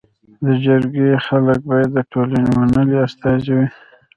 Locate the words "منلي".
2.57-2.97